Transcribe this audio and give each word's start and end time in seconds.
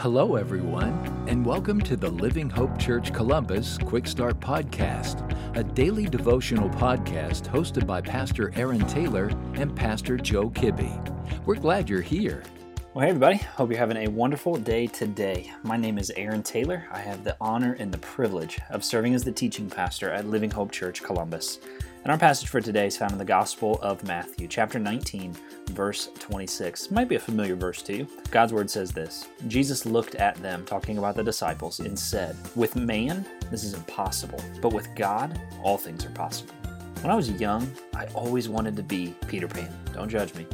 Hello, 0.00 0.36
everyone, 0.36 0.94
and 1.28 1.44
welcome 1.44 1.78
to 1.82 1.94
the 1.94 2.08
Living 2.08 2.48
Hope 2.48 2.78
Church 2.78 3.12
Columbus 3.12 3.76
Quick 3.76 4.06
Start 4.06 4.40
Podcast, 4.40 5.30
a 5.54 5.62
daily 5.62 6.06
devotional 6.06 6.70
podcast 6.70 7.42
hosted 7.42 7.86
by 7.86 8.00
Pastor 8.00 8.50
Aaron 8.56 8.80
Taylor 8.86 9.26
and 9.56 9.76
Pastor 9.76 10.16
Joe 10.16 10.48
Kibbe. 10.48 11.44
We're 11.44 11.56
glad 11.56 11.90
you're 11.90 12.00
here. 12.00 12.42
Well, 12.92 13.04
hey, 13.04 13.10
everybody. 13.10 13.36
Hope 13.36 13.70
you're 13.70 13.78
having 13.78 13.98
a 13.98 14.10
wonderful 14.10 14.56
day 14.56 14.88
today. 14.88 15.52
My 15.62 15.76
name 15.76 15.96
is 15.96 16.10
Aaron 16.16 16.42
Taylor. 16.42 16.88
I 16.90 16.98
have 16.98 17.22
the 17.22 17.36
honor 17.40 17.76
and 17.78 17.92
the 17.92 17.98
privilege 17.98 18.58
of 18.68 18.84
serving 18.84 19.14
as 19.14 19.22
the 19.22 19.30
teaching 19.30 19.70
pastor 19.70 20.10
at 20.10 20.26
Living 20.26 20.50
Hope 20.50 20.72
Church 20.72 21.00
Columbus. 21.00 21.60
And 22.02 22.10
our 22.10 22.18
passage 22.18 22.48
for 22.48 22.60
today 22.60 22.88
is 22.88 22.96
found 22.96 23.12
in 23.12 23.18
the 23.18 23.24
Gospel 23.24 23.78
of 23.80 24.02
Matthew, 24.02 24.48
chapter 24.48 24.80
19, 24.80 25.36
verse 25.66 26.10
26. 26.18 26.90
might 26.90 27.08
be 27.08 27.14
a 27.14 27.20
familiar 27.20 27.54
verse 27.54 27.80
to 27.82 27.96
you. 27.96 28.08
God's 28.32 28.52
word 28.52 28.68
says 28.68 28.90
this 28.90 29.28
Jesus 29.46 29.86
looked 29.86 30.16
at 30.16 30.34
them, 30.42 30.66
talking 30.66 30.98
about 30.98 31.14
the 31.14 31.22
disciples, 31.22 31.78
and 31.78 31.96
said, 31.96 32.34
With 32.56 32.74
man, 32.74 33.24
this 33.52 33.62
is 33.62 33.74
impossible, 33.74 34.42
but 34.60 34.72
with 34.72 34.92
God, 34.96 35.40
all 35.62 35.78
things 35.78 36.04
are 36.04 36.10
possible. 36.10 36.54
When 37.02 37.12
I 37.12 37.14
was 37.14 37.30
young, 37.30 37.70
I 37.94 38.06
always 38.14 38.48
wanted 38.48 38.74
to 38.74 38.82
be 38.82 39.14
Peter 39.28 39.46
Pan. 39.46 39.72
Don't 39.94 40.08
judge 40.08 40.34
me. 40.34 40.44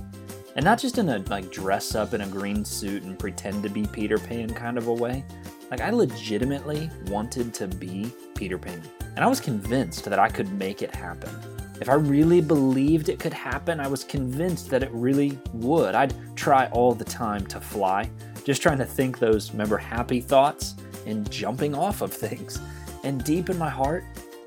And 0.56 0.64
not 0.64 0.78
just 0.78 0.96
in 0.96 1.10
a 1.10 1.18
like 1.28 1.52
dress 1.52 1.94
up 1.94 2.14
in 2.14 2.22
a 2.22 2.26
green 2.26 2.64
suit 2.64 3.02
and 3.02 3.18
pretend 3.18 3.62
to 3.62 3.68
be 3.68 3.86
Peter 3.86 4.16
Pan 4.16 4.52
kind 4.54 4.78
of 4.78 4.88
a 4.88 4.92
way. 4.92 5.22
Like 5.70 5.82
I 5.82 5.90
legitimately 5.90 6.90
wanted 7.08 7.52
to 7.54 7.68
be 7.68 8.10
Peter 8.34 8.56
Pan. 8.56 8.82
And 9.16 9.24
I 9.24 9.28
was 9.28 9.38
convinced 9.38 10.06
that 10.06 10.18
I 10.18 10.30
could 10.30 10.50
make 10.54 10.80
it 10.80 10.94
happen. 10.94 11.30
If 11.78 11.90
I 11.90 11.94
really 11.94 12.40
believed 12.40 13.10
it 13.10 13.18
could 13.18 13.34
happen, 13.34 13.80
I 13.80 13.86
was 13.86 14.02
convinced 14.02 14.70
that 14.70 14.82
it 14.82 14.90
really 14.92 15.38
would. 15.52 15.94
I'd 15.94 16.14
try 16.36 16.68
all 16.68 16.94
the 16.94 17.04
time 17.04 17.46
to 17.48 17.60
fly, 17.60 18.10
just 18.44 18.62
trying 18.62 18.78
to 18.78 18.86
think 18.86 19.18
those, 19.18 19.50
remember, 19.50 19.76
happy 19.76 20.22
thoughts 20.22 20.76
and 21.04 21.30
jumping 21.30 21.74
off 21.74 22.00
of 22.00 22.14
things. 22.14 22.58
And 23.04 23.22
deep 23.24 23.50
in 23.50 23.58
my 23.58 23.68
heart, 23.68 24.04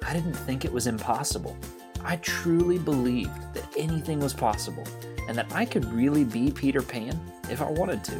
I 0.07 0.13
didn't 0.13 0.33
think 0.33 0.65
it 0.65 0.71
was 0.71 0.87
impossible. 0.87 1.55
I 2.03 2.15
truly 2.17 2.79
believed 2.79 3.53
that 3.53 3.65
anything 3.77 4.19
was 4.19 4.33
possible 4.33 4.85
and 5.29 5.37
that 5.37 5.53
I 5.53 5.63
could 5.63 5.85
really 5.93 6.23
be 6.23 6.49
Peter 6.49 6.81
Pan 6.81 7.17
if 7.51 7.61
I 7.61 7.69
wanted 7.69 8.03
to. 8.05 8.19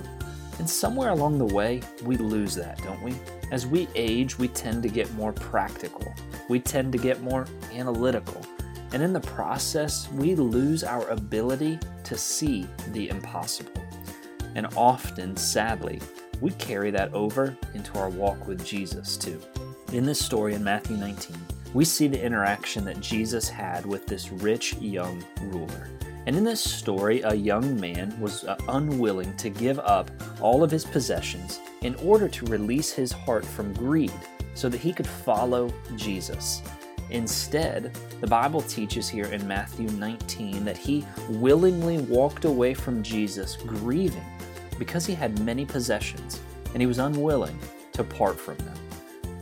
And 0.60 0.70
somewhere 0.70 1.10
along 1.10 1.40
the 1.40 1.54
way, 1.56 1.82
we 2.04 2.18
lose 2.18 2.54
that, 2.54 2.80
don't 2.84 3.02
we? 3.02 3.16
As 3.52 3.66
we 3.66 3.88
age, 3.96 4.38
we 4.38 4.48
tend 4.50 4.84
to 4.84 4.90
get 4.90 5.12
more 5.16 5.34
practical. 5.34 6.14
We 6.50 6.60
tend 6.60 6.92
to 6.92 7.00
get 7.00 7.20
more 7.22 7.48
analytical. 7.74 8.46
And 8.94 9.02
in 9.02 9.12
the 9.12 9.22
process, 9.22 10.08
we 10.12 10.36
lose 10.36 10.84
our 10.84 11.08
ability 11.10 11.80
to 12.04 12.16
see 12.16 12.68
the 12.90 13.10
impossible. 13.10 13.82
And 14.54 14.68
often, 14.78 15.36
sadly, 15.36 16.00
we 16.42 16.52
carry 16.52 16.92
that 16.92 17.12
over 17.12 17.58
into 17.74 17.98
our 17.98 18.10
walk 18.10 18.48
with 18.48 18.64
Jesus 18.64 19.18
too. 19.18 19.42
In 19.94 20.06
this 20.06 20.24
story 20.24 20.54
in 20.54 20.64
Matthew 20.64 20.98
19, 20.98 21.36
we 21.74 21.86
see 21.86 22.08
the 22.08 22.24
interaction 22.24 22.84
that 22.86 23.00
Jesus 23.00 23.48
had 23.48 23.86
with 23.86 24.06
this 24.08 24.32
rich 24.32 24.74
young 24.76 25.24
ruler. 25.44 25.90
And 26.26 26.36
in 26.36 26.44
this 26.44 26.62
story, 26.62 27.22
a 27.22 27.34
young 27.34 27.80
man 27.80 28.20
was 28.20 28.44
uh, 28.44 28.58
unwilling 28.68 29.36
to 29.38 29.50
give 29.50 29.80
up 29.80 30.12
all 30.42 30.64
of 30.64 30.72
his 30.72 30.86
possessions 30.86 31.60
in 31.82 31.96
order 31.96 32.28
to 32.28 32.46
release 32.46 32.92
his 32.92 33.12
heart 33.12 33.46
from 33.46 33.74
greed 33.74 34.14
so 34.54 34.70
that 34.70 34.82
he 34.82 34.94
could 34.94 35.08
follow 35.08 35.74
Jesus. 35.96 36.62
Instead, 37.10 37.92
the 38.22 38.28
Bible 38.28 38.62
teaches 38.62 39.10
here 39.10 39.26
in 39.26 39.48
Matthew 39.48 39.90
19 39.90 40.66
that 40.66 40.78
he 40.78 41.06
willingly 41.30 42.00
walked 42.00 42.46
away 42.46 42.74
from 42.74 43.02
Jesus 43.02 43.56
grieving 43.56 44.26
because 44.78 45.06
he 45.06 45.16
had 45.16 45.40
many 45.40 45.66
possessions 45.66 46.40
and 46.74 46.82
he 46.82 46.88
was 46.88 47.00
unwilling 47.00 47.58
to 47.94 48.04
part 48.04 48.40
from 48.40 48.58
them. 48.58 48.78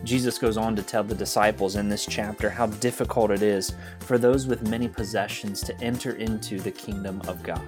Jesus 0.08 0.38
goes 0.40 0.56
on 0.56 0.74
to 0.78 0.82
tell 0.82 1.04
the 1.04 1.14
disciples 1.14 1.76
in 1.76 1.90
this 1.90 2.06
chapter 2.06 2.50
how 2.50 2.68
difficult 2.68 3.30
it 3.30 3.42
is 3.42 3.74
for 4.00 4.18
those 4.18 4.48
with 4.48 4.70
many 4.70 4.88
possessions 4.88 5.60
to 5.64 5.78
enter 5.82 6.14
into 6.14 6.62
the 6.62 6.72
kingdom 6.72 7.22
of 7.28 7.44
God. 7.44 7.62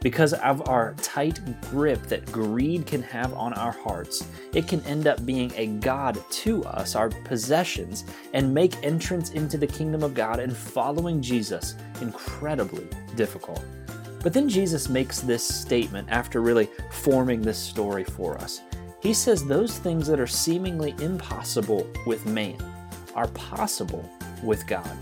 Because 0.00 0.34
of 0.34 0.68
our 0.68 0.92
tight 1.00 1.40
grip 1.70 2.02
that 2.02 2.30
greed 2.30 2.84
can 2.86 3.02
have 3.02 3.32
on 3.32 3.54
our 3.54 3.72
hearts, 3.72 4.28
it 4.52 4.68
can 4.68 4.82
end 4.82 5.06
up 5.06 5.24
being 5.24 5.50
a 5.56 5.68
God 5.78 6.22
to 6.30 6.62
us, 6.66 6.94
our 6.94 7.08
possessions, 7.08 8.04
and 8.34 8.52
make 8.52 8.84
entrance 8.84 9.30
into 9.30 9.56
the 9.56 9.66
kingdom 9.66 10.02
of 10.02 10.12
God 10.12 10.40
and 10.40 10.54
following 10.54 11.22
Jesus 11.22 11.74
incredibly 12.02 12.86
difficult. 13.16 13.64
But 14.22 14.34
then 14.34 14.46
Jesus 14.46 14.90
makes 14.90 15.20
this 15.20 15.42
statement 15.42 16.08
after 16.10 16.42
really 16.42 16.68
forming 16.92 17.40
this 17.40 17.58
story 17.58 18.04
for 18.04 18.36
us. 18.36 18.60
He 19.00 19.14
says 19.14 19.44
those 19.44 19.78
things 19.78 20.06
that 20.08 20.18
are 20.18 20.26
seemingly 20.26 20.94
impossible 21.00 21.86
with 22.04 22.26
man 22.26 22.56
are 23.14 23.28
possible 23.28 24.08
with 24.42 24.66
God. 24.66 24.96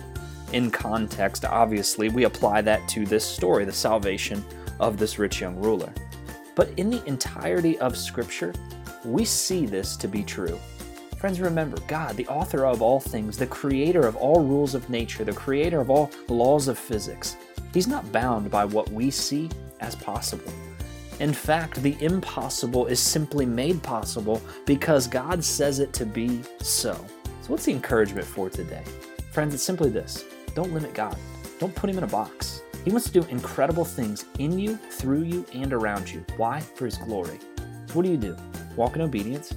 In 0.53 0.71
context, 0.71 1.45
obviously, 1.45 2.09
we 2.09 2.25
apply 2.25 2.63
that 2.63 2.87
to 2.91 3.07
this 3.07 3.25
story, 3.25 3.65
the 3.65 3.73
salvation 3.73 4.45
of 4.79 4.99
this 4.99 5.19
rich 5.19 5.41
young 5.41 5.57
ruler. 5.57 5.93
But 6.55 6.71
in 6.77 6.91
the 6.91 7.05
entirety 7.07 7.79
of 7.79 7.97
Scripture, 7.97 8.55
we 9.05 9.25
see 9.25 9.67
this 9.67 9.97
to 9.97 10.09
be 10.09 10.23
true. 10.23 10.59
Friends, 11.19 11.41
remember, 11.41 11.79
God, 11.87 12.17
the 12.17 12.29
author 12.29 12.67
of 12.67 12.83
all 12.83 13.01
things, 13.01 13.39
the 13.39 13.47
creator 13.47 14.07
of 14.07 14.17
all 14.17 14.43
rules 14.43 14.75
of 14.75 14.91
nature, 14.91 15.25
the 15.25 15.33
creator 15.33 15.81
of 15.81 15.91
all 15.91 16.11
laws 16.29 16.69
of 16.69 16.79
physics, 16.79 17.37
He's 17.73 17.89
not 17.89 18.11
bound 18.13 18.51
by 18.51 18.65
what 18.65 18.91
we 18.91 19.11
see 19.11 19.51
as 19.81 19.95
possible. 19.95 20.53
In 21.19 21.33
fact, 21.33 21.83
the 21.83 21.97
impossible 22.03 22.87
is 22.87 23.01
simply 23.01 23.47
made 23.47 23.83
possible 23.83 24.43
because 24.67 25.07
God 25.07 25.43
says 25.43 25.79
it 25.79 25.95
to 25.95 26.05
be 26.05 26.43
so. 26.61 26.93
So, 27.41 27.49
what's 27.49 27.65
the 27.65 27.73
encouragement 27.73 28.27
for 28.27 28.51
today? 28.51 28.85
Friends, 29.33 29.55
it's 29.55 29.63
simply 29.63 29.89
this 29.89 30.25
don't 30.55 30.73
limit 30.73 30.93
God, 30.93 31.17
don't 31.59 31.75
put 31.75 31.89
Him 31.89 31.99
in 31.99 32.05
a 32.05 32.09
box. 32.09 32.63
He 32.85 32.91
wants 32.91 33.07
to 33.07 33.13
do 33.13 33.27
incredible 33.31 33.85
things 33.85 34.27
in 34.39 34.59
you, 34.59 34.77
through 34.77 35.23
you, 35.23 35.47
and 35.55 35.73
around 35.73 36.11
you. 36.11 36.25
Why? 36.37 36.61
For 36.61 36.85
His 36.85 36.99
glory. 36.99 37.39
So, 37.87 37.95
what 37.95 38.05
do 38.05 38.11
you 38.11 38.19
do? 38.19 38.37
Walk 38.77 38.97
in 38.97 39.01
obedience 39.01 39.55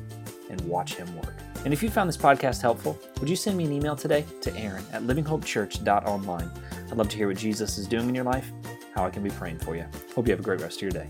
and 0.50 0.62
watch 0.62 0.96
Him 0.96 1.14
work. 1.18 1.36
And 1.66 1.74
if 1.74 1.84
you 1.84 1.90
found 1.90 2.08
this 2.08 2.18
podcast 2.18 2.62
helpful, 2.62 2.98
would 3.20 3.30
you 3.30 3.36
send 3.36 3.58
me 3.58 3.66
an 3.66 3.74
email 3.74 3.98
today 3.98 4.26
to 4.42 4.56
Aaron 4.56 4.86
at 4.94 5.04
livinghopechurch.online? 5.04 6.50
I'd 6.90 6.98
love 6.98 7.10
to 7.10 7.18
hear 7.18 7.28
what 7.28 7.38
Jesus 7.38 7.78
is 7.78 7.86
doing 7.86 8.08
in 8.08 8.16
your 8.16 8.24
life, 8.24 8.50
how 8.96 9.06
I 9.06 9.10
can 9.10 9.24
be 9.24 9.30
praying 9.30 9.60
for 9.60 9.76
you. 9.76 9.86
Hope 10.16 10.26
you 10.26 10.32
have 10.32 10.40
a 10.40 10.44
great 10.44 10.62
rest 10.62 10.78
of 10.78 10.84
your 10.84 10.92
day. 10.92 11.10